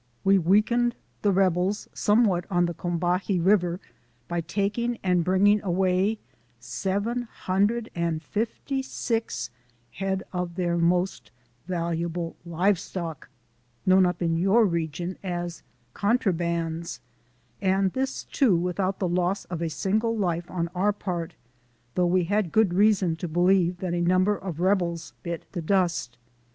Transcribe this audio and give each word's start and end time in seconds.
We 0.23 0.39
weakened 0.39 0.95
the 1.21 1.31
rebels 1.31 1.87
somewhat 1.93 2.45
on 2.49 2.65
the 2.65 2.73
Combahee 2.73 3.39
River, 3.39 3.79
by 4.27 4.41
taking 4.41 4.97
and 5.03 5.23
bringing 5.23 5.61
away 5.61 6.17
seven 6.59 7.27
hundred 7.31 7.91
and 7.93 8.23
fifty 8.23 8.81
six 8.81 9.51
head 9.91 10.23
of 10.33 10.55
their 10.55 10.75
most 10.79 11.29
val 11.67 11.91
uable 11.91 12.33
live 12.47 12.79
stock, 12.79 13.29
known 13.85 14.07
up 14.07 14.23
in 14.23 14.37
your 14.37 14.65
region 14.65 15.19
as" 15.23 15.61
con 16.01 16.17
trabands," 16.17 16.99
and 17.61 17.93
this, 17.93 18.23
too, 18.23 18.55
without 18.57 18.97
the 18.97 19.07
loss 19.07 19.45
of 19.45 19.61
a 19.61 19.69
sin 19.69 19.99
gle 19.99 20.17
life 20.17 20.49
on 20.49 20.67
our 20.73 20.91
part, 20.93 21.35
though 21.93 22.07
we 22.07 22.23
had 22.23 22.51
good 22.51 22.73
reason 22.73 23.15
to 23.17 23.27
believe 23.27 23.77
that 23.81 23.93
a 23.93 24.01
number 24.01 24.35
of 24.35 24.59
rebels 24.61 25.13
bit 25.21 25.45
the 25.51 25.61
dust. 25.61 26.17